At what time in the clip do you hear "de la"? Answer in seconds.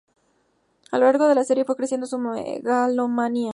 1.27-1.43